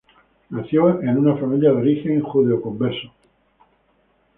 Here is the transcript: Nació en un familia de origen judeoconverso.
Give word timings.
Nació 0.49 0.99
en 1.03 1.15
un 1.19 1.37
familia 1.37 1.69
de 1.69 1.75
origen 1.75 2.21
judeoconverso. 2.21 3.13